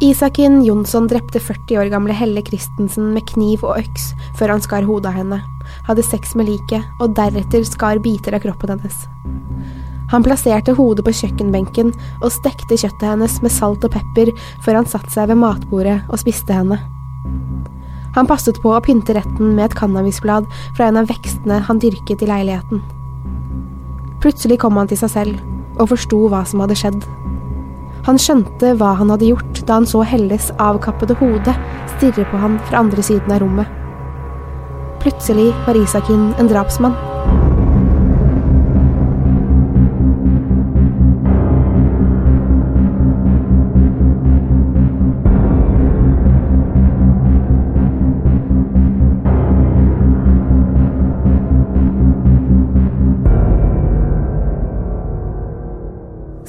[0.00, 4.86] Isakin Jonsson drepte 40 år gamle Helle Christensen med kniv og øks før han skar
[4.88, 5.38] hodet av henne,
[5.86, 9.04] hadde sex med liket og deretter skar biter av kroppen hennes.
[10.12, 14.32] Han plasserte hodet på kjøkkenbenken og stekte kjøttet hennes med salt og pepper
[14.64, 16.80] før han satte seg ved matbordet og spiste henne.
[18.12, 22.24] Han passet på å pynte retten med et cannabisblad fra en av vekstene han dyrket
[22.24, 22.82] i leiligheten.
[24.20, 27.00] Plutselig kom han til seg selv og forsto hva som hadde skjedd.
[28.06, 31.54] Han skjønte hva han hadde gjort da han så Helles avkappede hode
[31.94, 33.78] stirre på han fra andre siden av rommet.
[35.02, 37.11] Plutselig var Isakin en drapsmann.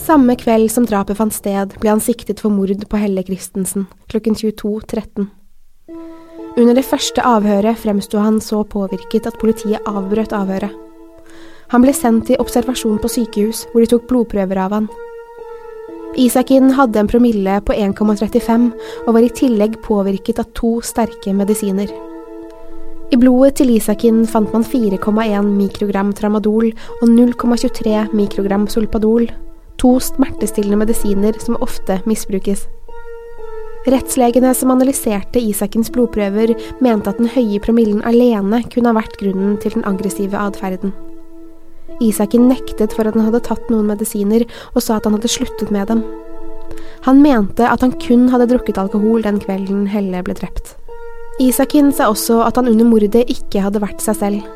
[0.04, 4.36] Samme kveld som drapet fant sted, ble han siktet for mord på Helle Christensen klokken
[4.36, 5.30] 22.13.
[6.60, 10.74] Under det første avhøret fremsto han så påvirket at politiet avbrøt avhøret.
[11.72, 14.90] Han ble sendt til observasjon på sykehus, hvor de tok blodprøver av han.
[16.20, 18.68] Isakin hadde en promille på 1,35
[19.06, 21.88] og var i tillegg påvirket av to sterke medisiner.
[23.08, 26.70] I blodet til Isakin fant man 4,1 mikrogram tramadol
[27.00, 29.32] og 0,23 mikrogram solpadol,
[29.84, 32.68] to smertestillende medisiner som ofte misbrukes.
[33.84, 39.58] Rettslegene som analyserte Isakens blodprøver, mente at den høye promillen alene kunne ha vært grunnen
[39.60, 40.94] til den aggressive atferden.
[42.02, 45.74] Isaken nektet for at han hadde tatt noen medisiner, og sa at han hadde sluttet
[45.76, 46.06] med dem.
[47.04, 50.78] Han mente at han kun hadde drukket alkohol den kvelden Helle ble drept.
[51.44, 54.48] Isakin sa også at han under mordet ikke hadde vært seg selv.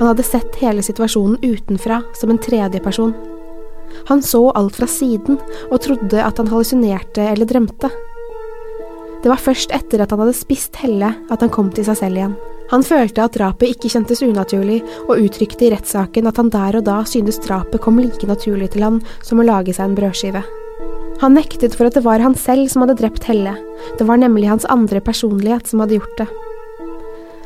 [0.00, 3.14] Han hadde sett hele situasjonen utenfra, som en tredjeperson.
[4.08, 5.38] Han så alt fra siden,
[5.70, 7.90] og trodde at han hallusinerte eller drømte.
[9.24, 12.20] Det var først etter at han hadde spist Helle at han kom til seg selv
[12.20, 12.34] igjen.
[12.72, 16.86] Han følte at drapet ikke kjentes unaturlig, og uttrykte i rettssaken at han der og
[16.88, 20.44] da syntes drapet kom like naturlig til han som å lage seg en brødskive.
[21.22, 23.54] Han nektet for at det var han selv som hadde drept Helle,
[23.98, 26.28] det var nemlig hans andre personlighet som hadde gjort det.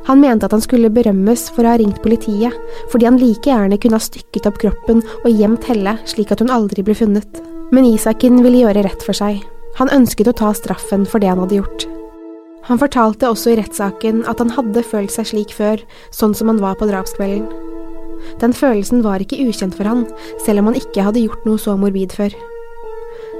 [0.08, 2.54] Han mente at han skulle berømmes for å ha ringt politiet,
[2.88, 6.52] fordi han like gjerne kunne ha stykket opp kroppen og gjemt Helle slik at hun
[6.52, 7.42] aldri ble funnet.
[7.76, 9.42] Men Isaken ville gjøre rett for seg.
[9.76, 11.84] Han ønsket å ta straffen for det han hadde gjort.
[12.68, 15.80] Han fortalte også i rettssaken at han hadde følt seg slik før,
[16.12, 17.46] sånn som han var på drapskvelden.
[18.40, 20.06] Den følelsen var ikke ukjent for han,
[20.44, 22.32] selv om han ikke hadde gjort noe så morbid før.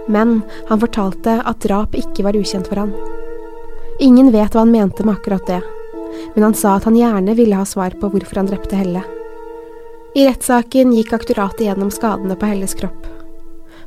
[0.08, 2.94] Men han fortalte at drap ikke var ukjent for han.
[4.04, 5.60] Ingen vet hva han mente med akkurat det,
[6.34, 9.04] men han sa at han gjerne ville ha svar på hvorfor han drepte Helle.
[10.16, 13.06] I rettssaken gikk aktoratet gjennom skadene på Helles kropp.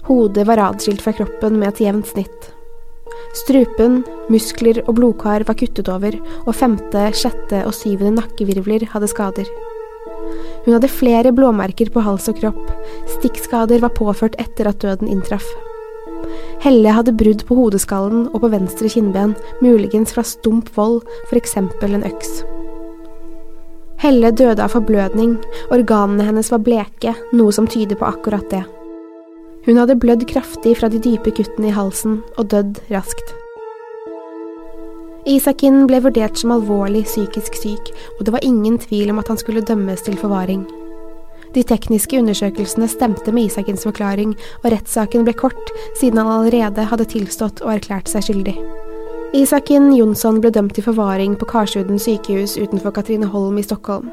[0.08, 2.52] Hodet var adskilt fra kroppen med et jevnt snitt.
[3.38, 4.02] Strupen,
[4.32, 9.52] muskler og blodkar var kuttet over, og femte, sjette og syvende nakkevirvler hadde skader.
[10.66, 12.72] Hun hadde flere blåmerker på hals og kropp,
[13.18, 15.48] stikkskader var påført etter at døden inntraff.
[16.62, 19.34] Helle hadde brudd på hodeskallen og på venstre kinnben,
[19.66, 21.02] muligens fra stump vold,
[21.34, 22.44] eksempel en øks.
[24.02, 25.40] Helle døde av forblødning,
[25.74, 28.62] organene hennes var bleke, noe som tyder på akkurat det.
[29.66, 33.34] Hun hadde blødd kraftig fra de dype kuttene i halsen og dødd raskt.
[35.30, 39.38] Isakin ble vurdert som alvorlig psykisk syk, og det var ingen tvil om at han
[39.38, 40.66] skulle dømmes til forvaring.
[41.52, 47.10] De tekniske undersøkelsene stemte med Isakins forklaring, og rettssaken ble kort, siden han allerede hadde
[47.12, 48.56] tilstått og erklært seg skyldig.
[49.36, 54.10] Isakin Jonsson ble dømt til forvaring på Karsuden sykehus utenfor Katrineholm i Stockholm.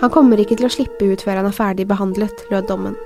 [0.00, 2.96] Han kommer ikke til å slippe ut før han er ferdig behandlet, lød dommen.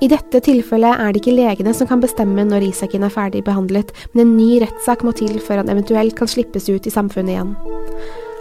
[0.00, 3.92] I dette tilfellet er det ikke legene som kan bestemme når Isakin er ferdig behandlet,
[4.14, 7.56] men en ny rettssak må til før han eventuelt kan slippes ut i samfunnet igjen.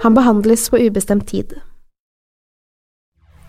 [0.05, 1.57] Han behandles på ubestemt tid.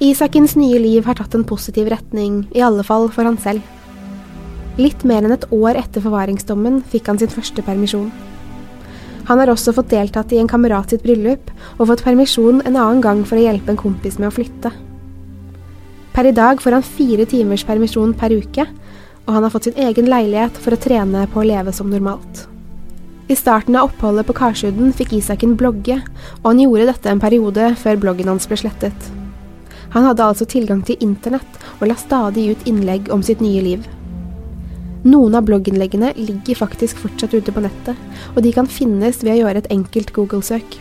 [0.01, 3.61] Isakins nye liv har tatt en positiv retning, i alle fall for han selv.
[4.81, 8.07] Litt mer enn et år etter forvaringsdommen fikk han sin første permisjon.
[9.29, 13.05] Han har også fått deltatt i en kamerat sitt bryllup, og fått permisjon en annen
[13.05, 14.73] gang for å hjelpe en kompis med å flytte.
[16.17, 18.71] Per i dag får han fire timers permisjon per uke,
[19.27, 22.47] og han har fått sin egen leilighet for å trene på å leve som normalt.
[23.29, 26.01] I starten av oppholdet på Karsuden fikk Isaken blogge,
[26.41, 29.20] og han gjorde dette en periode før bloggen hans ble slettet.
[29.95, 33.89] Han hadde altså tilgang til internett og la stadig ut innlegg om sitt nye liv.
[35.01, 37.97] Noen av blogginnleggene ligger faktisk fortsatt ute på nettet,
[38.35, 40.77] og de kan finnes ved å gjøre et enkelt Google-søk.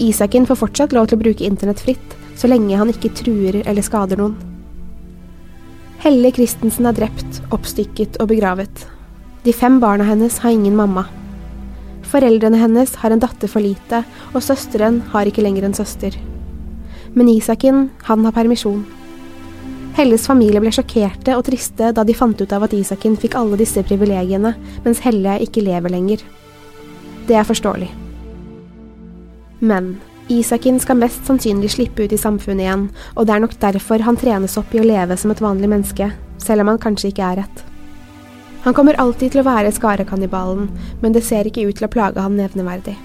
[0.00, 3.84] Isaken får fortsatt lov til å bruke internett fritt, så lenge han ikke truer eller
[3.84, 4.36] skader noen.
[6.00, 8.86] Helle Christensen er drept, oppstykket og begravet.
[9.44, 11.06] De fem barna hennes har ingen mamma.
[12.06, 16.16] Foreldrene hennes har en datter for lite, og søsteren har ikke lenger en søster.
[17.16, 18.82] Men Isaken, han har permisjon.
[19.96, 23.56] Helles familie ble sjokkerte og triste da de fant ut av at Isaken fikk alle
[23.56, 24.52] disse privilegiene,
[24.84, 26.20] mens Helle ikke lever lenger.
[27.24, 27.88] Det er forståelig.
[29.64, 29.94] Men
[30.28, 32.84] Isakin skal mest sannsynlig slippe ut i samfunnet igjen,
[33.16, 36.12] og det er nok derfor han trenes opp i å leve som et vanlig menneske,
[36.42, 37.66] selv om han kanskje ikke er et.
[38.68, 40.68] Han kommer alltid til å være skarekannibalen,
[41.00, 42.98] men det ser ikke ut til å plage ham nevneverdig.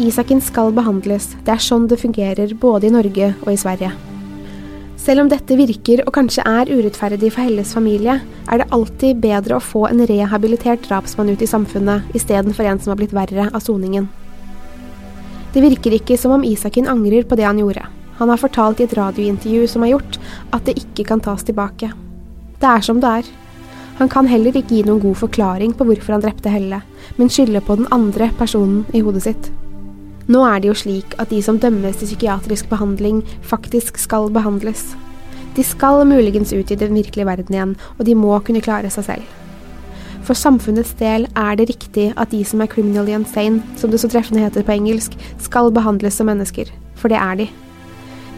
[0.00, 3.90] Isakin skal behandles, det er sånn det fungerer både i Norge og i Sverige.
[5.00, 8.14] Selv om dette virker og kanskje er urettferdig for Helles familie,
[8.48, 12.94] er det alltid bedre å få en rehabilitert drapsmann ut i samfunnet istedenfor en som
[12.94, 14.08] har blitt verre av soningen.
[15.52, 17.84] Det virker ikke som om Isakin angrer på det han gjorde.
[18.22, 20.20] Han har fortalt i et radiointervju som er gjort,
[20.56, 21.92] at det ikke kan tas tilbake.
[22.60, 23.32] Det er som det er.
[24.00, 26.80] Han kan heller ikke gi noen god forklaring på hvorfor han drepte Helle,
[27.20, 29.52] men skylder på den andre personen i hodet sitt.
[30.30, 34.92] Nå er det jo slik at de som dømmes til psykiatrisk behandling, faktisk skal behandles.
[35.56, 39.08] De skal muligens ut i den virkelige verden igjen, og de må kunne klare seg
[39.08, 39.32] selv.
[40.22, 44.10] For samfunnets del er det riktig at de som er criminally insane, som det så
[44.12, 46.70] treffende heter på engelsk, skal behandles som mennesker.
[46.94, 47.48] For det er de.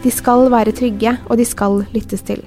[0.01, 2.41] De skal være trygge, og de skal lyttes til.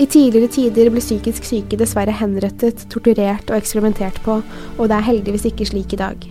[0.00, 4.40] I tidligere tider ble psykisk syke dessverre henrettet, torturert og eksperimentert på,
[4.78, 6.26] og det er heldigvis ikke slik i dag.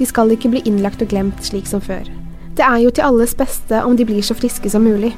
[0.00, 2.08] De skal ikke bli innlagt og glemt slik som før.
[2.56, 5.12] Det er jo til alles beste om de blir så friske som mulig.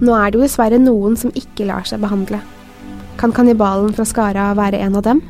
[0.00, 2.40] Nå er det jo dessverre noen som ikke lar seg behandle.
[3.20, 5.20] Kan kannibalen fra Skara være en av dem?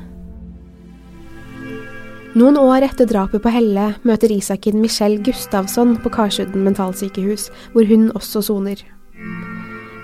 [2.38, 8.08] Noen år etter drapet på Helle møter Isakin Michelle Gustavsson på Karsudden mentalsykehus, hvor hun
[8.16, 8.80] også soner.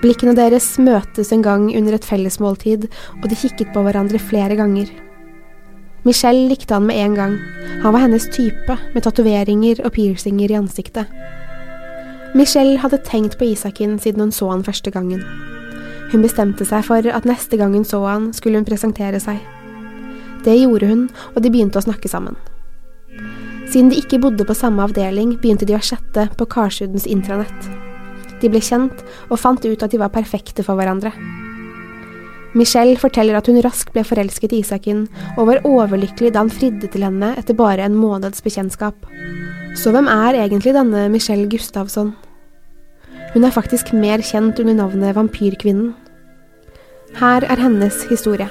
[0.03, 2.91] Blikkene deres møtes en gang under et fellesmåltid,
[3.23, 4.93] og de kikket på hverandre flere ganger.
[6.07, 7.39] Michelle likte han med en gang.
[7.83, 11.11] Han var hennes type, med tatoveringer og piercinger i ansiktet.
[12.35, 15.25] Michelle hadde tenkt på Isakin siden hun så han første gangen.
[16.13, 19.41] Hun bestemte seg for at neste gang hun så han, skulle hun presentere seg.
[20.45, 22.39] Det gjorde hun, og de begynte å snakke sammen.
[23.69, 27.69] Siden de ikke bodde på samme avdeling, begynte de å chatte på Karsudens intranett.
[28.41, 31.13] De ble kjent og fant ut at de var perfekte for hverandre.
[32.57, 35.05] Michelle forteller at hun raskt ble forelsket i Isakin,
[35.37, 38.97] og var overlykkelig da han fridde til henne etter bare en måneds bekjentskap.
[39.77, 42.15] Så hvem er egentlig denne Michelle Gustavsson?
[43.35, 45.93] Hun er faktisk mer kjent under navnet Vampyrkvinnen.
[47.19, 48.49] Her er hennes historie.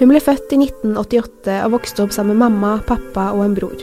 [0.00, 3.76] Hun ble født i 1988 og vokste opp sammen med mamma, pappa og en bror.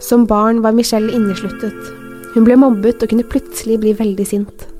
[0.00, 1.92] Som barn var Michelle innesluttet.
[2.34, 4.71] Hun ble mobbet og kunne plutselig bli veldig sint.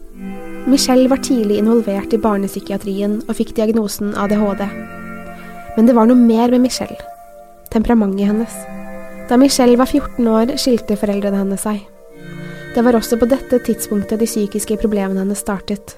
[0.67, 4.63] Michelle var tidlig involvert i barnepsykiatrien og fikk diagnosen ADHD.
[5.77, 7.01] Men det var noe mer med Michelle.
[7.73, 8.55] Temperamentet hennes.
[9.27, 11.83] Da Michelle var 14 år, skilte foreldrene hennes seg.
[12.77, 15.97] Det var også på dette tidspunktet de psykiske problemene hennes startet.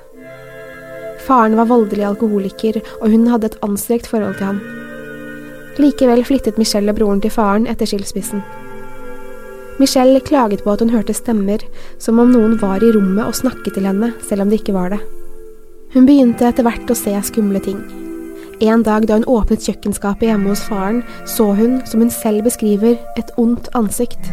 [1.26, 4.60] Faren var voldelig alkoholiker, og hun hadde et anstrengt forhold til ham.
[5.76, 8.40] Likevel flyttet Michelle og broren til faren etter skilsmissen.
[9.78, 11.58] Michelle klaget på at hun hørte stemmer,
[11.98, 14.94] som om noen var i rommet og snakket til henne, selv om det ikke var
[14.94, 15.00] det.
[15.94, 17.80] Hun begynte etter hvert å se skumle ting.
[18.62, 23.00] En dag da hun åpnet kjøkkenskapet hjemme hos faren, så hun, som hun selv beskriver,
[23.18, 24.30] et ondt ansikt.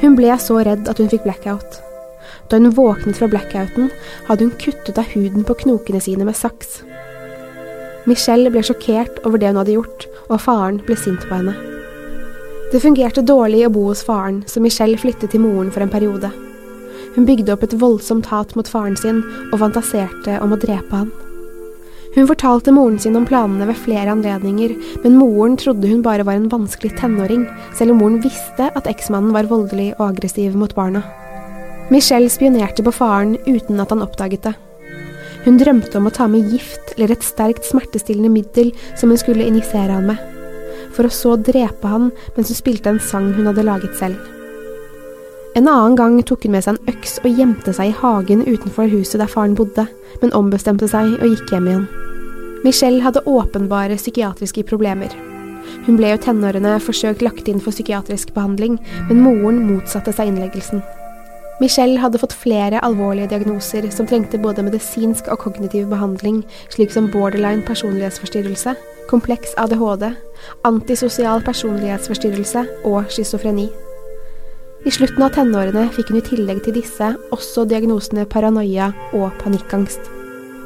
[0.00, 1.80] Hun ble så redd at hun fikk blackout.
[2.48, 3.90] Da hun våknet fra blackouten,
[4.28, 6.80] hadde hun kuttet av huden på knokene sine med saks.
[8.08, 11.79] Michelle ble sjokkert over det hun hadde gjort, og faren ble sint på henne.
[12.70, 16.30] Det fungerte dårlig å bo hos faren, så Michelle flyttet til moren for en periode.
[17.16, 21.10] Hun bygde opp et voldsomt hat mot faren sin og fantaserte om å drepe han.
[22.14, 26.38] Hun fortalte moren sin om planene ved flere anledninger, men moren trodde hun bare var
[26.38, 31.02] en vanskelig tenåring, selv om moren visste at eksmannen var voldelig og aggressiv mot barna.
[31.90, 34.54] Michelle spionerte på faren uten at han oppdaget det.
[35.42, 39.46] Hun drømte om å ta med gift eller et sterkt smertestillende middel som hun skulle
[39.46, 40.20] injisere han med,
[40.96, 44.18] for å så drepe han mens hun spilte en sang hun hadde laget selv.
[45.58, 48.90] En annen gang tok hun med seg en øks og gjemte seg i hagen utenfor
[48.92, 49.88] huset der faren bodde,
[50.22, 51.88] men ombestemte seg og gikk hjem igjen.
[52.62, 55.10] Michelle hadde åpenbare psykiatriske problemer.
[55.86, 58.78] Hun ble jo tenårene forsøkt lagt inn for psykiatrisk behandling,
[59.08, 60.84] men moren motsatte seg innleggelsen.
[61.60, 66.40] Michelle hadde fått flere alvorlige diagnoser som trengte både medisinsk og kognitiv behandling,
[66.72, 68.76] slik som borderline personlighetsforstyrrelse,
[69.10, 70.12] kompleks ADHD,
[70.64, 73.68] antisosial personlighetsforstyrrelse og schizofreni.
[74.86, 80.00] I slutten av tenårene fikk hun i tillegg til disse også diagnosene paranoia og panikkangst.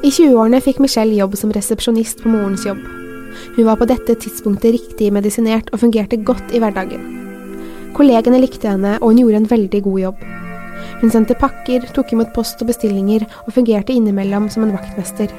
[0.05, 2.79] I 20-årene fikk Michelle jobb som resepsjonist på morens jobb.
[3.57, 7.03] Hun var på dette tidspunktet riktig medisinert og fungerte godt i hverdagen.
[7.95, 10.23] Kollegene likte henne, og hun gjorde en veldig god jobb.
[11.01, 15.31] Hun sendte pakker, tok imot post og bestillinger, og fungerte innimellom som en vaktmester.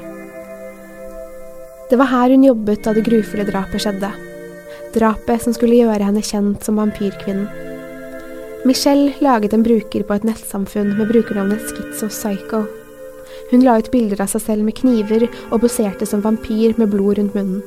[1.91, 4.09] Det var her hun jobbet da det grufulle drapet skjedde.
[4.97, 7.47] Drapet som skulle gjøre henne kjent som vampyrkvinnen.
[8.67, 12.09] Michelle laget en bruker på et nettsamfunn med brukernavnet Schizo
[13.53, 17.19] Hun la ut bilder av seg selv med kniver og poserte som vampyr med blod
[17.19, 17.63] rundt munnen.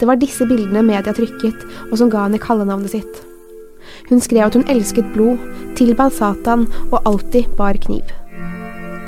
[0.00, 3.20] Det var disse bildene media trykket, og som ga henne kallenavnet sitt.
[4.08, 5.36] Hun skrev at hun elsket blod,
[5.76, 8.08] tilbad Satan og alltid bar kniv.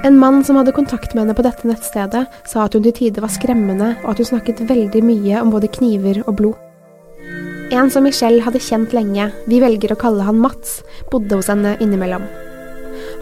[0.05, 3.25] En mann som hadde kontakt med henne på dette nettstedet, sa at hun til tider
[3.25, 6.59] var skremmende, og at hun snakket veldig mye om både kniver og blod.
[7.75, 10.79] En som Michelle hadde kjent lenge, vi velger å kalle han Mats,
[11.11, 12.25] bodde hos henne innimellom.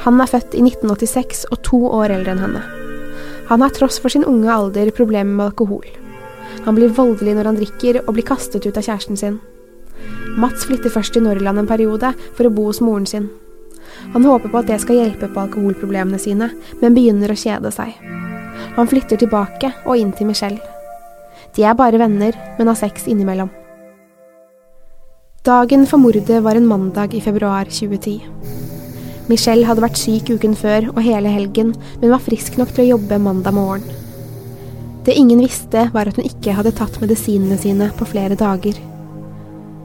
[0.05, 2.63] Han er født i 1986 og to år eldre enn henne.
[3.49, 5.89] Han har tross for sin unge alder problemer med alkohol.
[6.69, 9.41] Han blir voldelig når han drikker, og blir kastet ut av kjæresten sin.
[10.37, 13.31] Mats flytter først til Norrland en periode for å bo hos moren sin.
[14.15, 17.95] Han håper på at det skal hjelpe på alkoholproblemene sine, men begynner å kjede seg.
[18.77, 20.61] Han flytter tilbake og inn til Michelle.
[21.57, 23.51] De er bare venner, men har sex innimellom.
[25.47, 28.19] Dagen for mordet var en mandag i februar 2010.
[29.31, 32.91] Michelle hadde vært syk uken før og hele helgen, men var frisk nok til å
[32.97, 33.87] jobbe mandag morgen.
[35.07, 38.75] Det ingen visste, var at hun ikke hadde tatt medisinene sine på flere dager.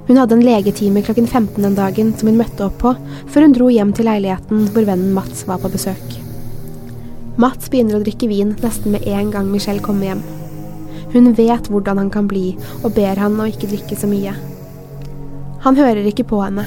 [0.07, 2.93] Hun hadde en legetime klokken 15 den dagen som hun møtte opp på,
[3.31, 6.17] før hun dro hjem til leiligheten hvor vennen Mats var på besøk.
[7.39, 10.23] Mats begynner å drikke vin nesten med en gang Michelle kommer hjem.
[11.13, 14.33] Hun vet hvordan han kan bli, og ber han å ikke drikke så mye.
[15.61, 16.65] Han hører ikke på henne,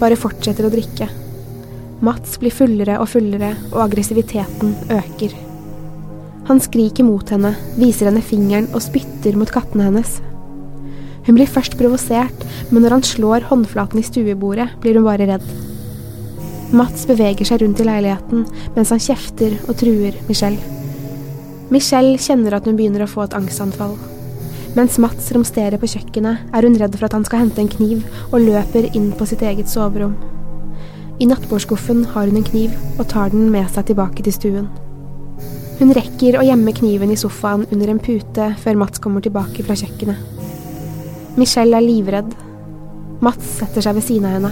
[0.00, 1.08] bare fortsetter å drikke.
[2.02, 5.36] Mats blir fullere og fullere, og aggressiviteten øker.
[6.48, 10.16] Han skriker mot henne, viser henne fingeren og spytter mot kattene hennes.
[11.26, 15.44] Hun blir først provosert, men når han slår håndflaten i stuebordet, blir hun bare redd.
[16.72, 20.80] Mats beveger seg rundt i leiligheten mens han kjefter og truer Michelle.
[21.72, 23.94] Michelle kjenner at hun begynner å få et angstanfall.
[24.72, 28.06] Mens Mats romsterer på kjøkkenet, er hun redd for at han skal hente en kniv,
[28.32, 30.14] og løper inn på sitt eget soverom.
[31.20, 34.70] I nattbordskuffen har hun en kniv, og tar den med seg tilbake til stuen.
[35.76, 39.76] Hun rekker å gjemme kniven i sofaen under en pute før Mats kommer tilbake fra
[39.76, 40.41] kjøkkenet.
[41.40, 42.34] Michelle er livredd.
[43.24, 44.50] Mats setter seg ved siden av henne.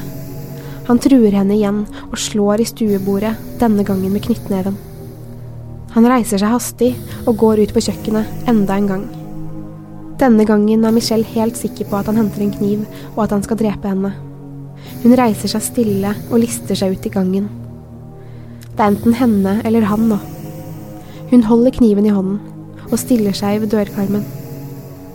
[0.87, 4.79] Han truer henne igjen og slår i stuebordet, denne gangen med knyttneven.
[5.93, 6.91] Han reiser seg hastig
[7.27, 9.05] og går ut på kjøkkenet enda en gang.
[10.23, 13.45] Denne gangen er Michelle helt sikker på at han henter en kniv, og at han
[13.45, 14.15] skal drepe henne.
[15.05, 17.49] Hun reiser seg stille og lister seg ut i gangen.
[18.73, 20.21] Det er enten henne eller han nå.
[21.31, 22.41] Hun holder kniven i hånden
[22.89, 24.25] og stiller seg ved dørkarmen.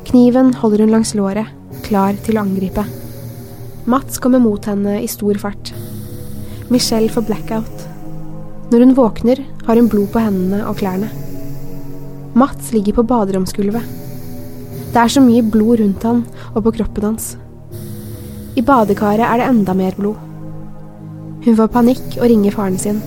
[0.05, 1.49] Kniven holder hun langs låret,
[1.85, 2.83] klar til å angripe.
[3.89, 5.71] Mats kommer mot henne i stor fart.
[6.69, 7.85] Michelle får blackout.
[8.69, 11.09] Når hun våkner, har hun blod på hendene og klærne.
[12.37, 13.89] Mats ligger på baderomsgulvet.
[14.93, 16.21] Det er så mye blod rundt han
[16.53, 17.33] og på kroppen hans.
[18.55, 20.21] I badekaret er det enda mer blod.
[21.45, 23.01] Hun får panikk og ringer faren sin.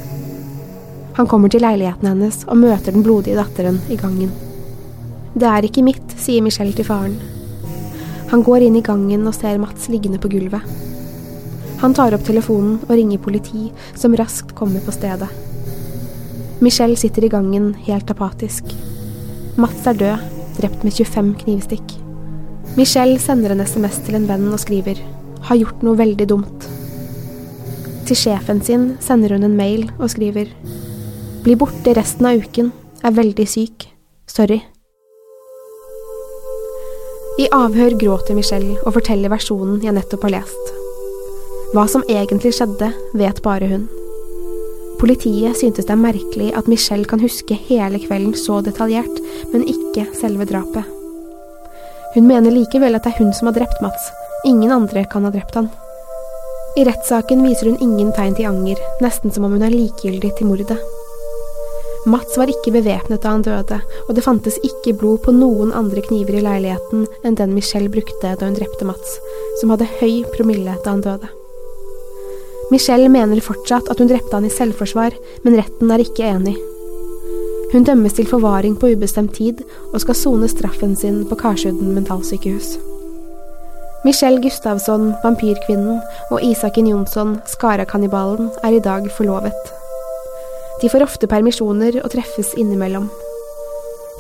[1.18, 4.30] Han kommer til leiligheten hennes og møter den blodige datteren i gangen.
[5.35, 7.18] Det er ikke mitt, sier Michelle til faren.
[8.30, 10.64] Han går inn i gangen og ser Mats liggende på gulvet.
[11.80, 15.28] Han tar opp telefonen og ringer politi, som raskt kommer på stedet.
[16.61, 18.73] Michelle sitter i gangen helt apatisk.
[19.58, 20.25] Mats er død,
[20.58, 21.94] drept med 25 knivstikk.
[22.76, 24.99] Michelle sender en SMS til en venn og skriver
[25.42, 26.66] 'har gjort noe veldig dumt'.
[28.06, 30.47] Til sjefen sin sender hun en mail og skriver
[31.42, 32.73] 'Bli borte resten av uken,
[33.04, 33.88] er veldig syk,
[34.26, 34.77] sorry'.
[37.38, 40.73] I avhør gråter Michelle og forteller versjonen jeg nettopp har lest.
[41.71, 42.88] Hva som egentlig skjedde,
[43.21, 43.85] vet bare hun.
[44.99, 50.09] Politiet syntes det er merkelig at Michelle kan huske hele kvelden så detaljert, men ikke
[50.18, 50.83] selve drapet.
[52.16, 54.11] Hun mener likevel at det er hun som har drept Mats,
[54.49, 55.71] ingen andre kan ha drept han.
[56.75, 60.50] I rettssaken viser hun ingen tegn til anger, nesten som om hun er likegyldig til
[60.50, 60.97] mordet.
[62.08, 66.00] Mats var ikke bevæpnet da han døde, og det fantes ikke blod på noen andre
[66.06, 69.18] kniver i leiligheten enn den Michelle brukte da hun drepte Mats,
[69.60, 71.28] som hadde høy promille da han døde.
[72.72, 76.56] Michelle mener fortsatt at hun drepte han i selvforsvar, men retten er ikke enig.
[77.72, 79.60] Hun dømmes til forvaring på ubestemt tid
[79.92, 82.78] og skal sone straffen sin på Karsudden mentalsykehus.
[84.06, 85.98] Michelle Gustavsson, vampyrkvinnen,
[86.30, 89.77] og Isaken Jonsson, Skara-kannibalen, er i dag forlovet.
[90.82, 93.08] De får ofte permisjoner og treffes innimellom.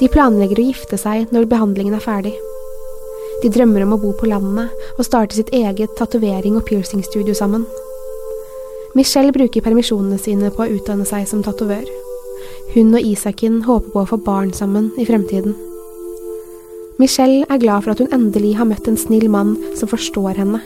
[0.00, 2.34] De planlegger å gifte seg når behandlingen er ferdig.
[3.42, 7.66] De drømmer om å bo på landet og starte sitt eget tatovering- og piercingstudio sammen.
[8.98, 11.86] Michelle bruker permisjonene sine på å utdanne seg som tatovør.
[12.74, 15.54] Hun og Isaken håper på å få barn sammen i fremtiden.
[16.98, 20.58] Michelle er glad for at hun endelig har møtt en snill mann som forstår henne.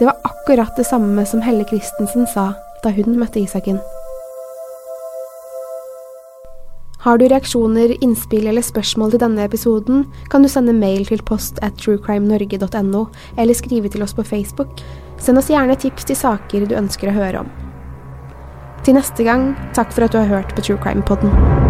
[0.00, 3.82] Det var akkurat det samme som Helle Christensen sa da hun møtte Isaken.
[7.00, 11.56] Har du reaksjoner, innspill eller spørsmål til denne episoden, kan du sende mail til post
[11.64, 13.06] at truecrimenorge.no,
[13.40, 14.84] eller skrive til oss på Facebook.
[15.16, 17.50] Send oss gjerne tips til saker du ønsker å høre om.
[18.84, 21.69] Til neste gang, takk for at du har hørt på True Crime